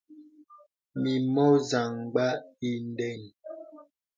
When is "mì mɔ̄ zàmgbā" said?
1.01-2.25